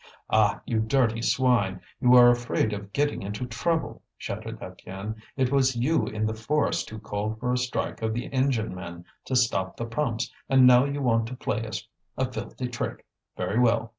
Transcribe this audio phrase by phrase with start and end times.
[0.31, 0.61] "Ah!
[0.65, 5.13] you dirty swine; you are afraid of getting into trouble!" shouted Étienne.
[5.37, 9.05] "It was you in the forest who called for a strike of the engine men,
[9.25, 11.87] to stop the pumps, and now you want to play us
[12.17, 13.05] a filthy trick!
[13.37, 13.89] Very well!